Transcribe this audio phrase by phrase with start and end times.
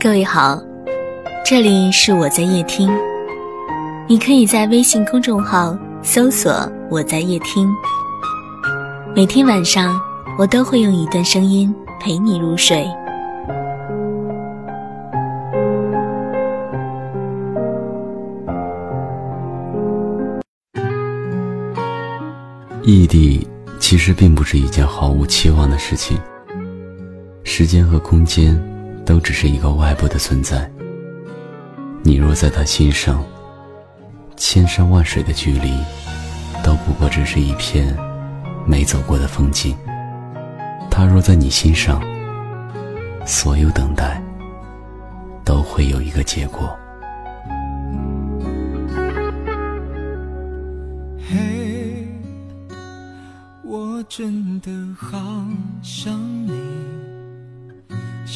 [0.00, 0.62] 各位好，
[1.44, 2.88] 这里是我在夜听，
[4.06, 6.52] 你可以在微信公众号搜索
[6.88, 7.68] “我在夜听”，
[9.12, 10.00] 每天晚上
[10.38, 12.86] 我都会用一段声音陪你入睡。
[22.84, 23.44] 异地
[23.80, 26.16] 其实并不是一件毫无期望的事情，
[27.42, 28.56] 时间和空间
[29.08, 30.70] 都只是一个外部的存在。
[32.02, 33.24] 你若在他心上，
[34.36, 35.72] 千山万水的距离
[36.62, 37.96] 都不过只是一片
[38.66, 39.74] 没走过的风景。
[40.90, 42.02] 他若在你心上，
[43.24, 44.22] 所有等待
[45.42, 46.78] 都会有一个结果。
[51.30, 52.06] 嘿，
[53.64, 55.18] 我真的好
[55.82, 56.12] 想，